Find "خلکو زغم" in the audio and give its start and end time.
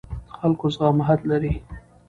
0.37-0.97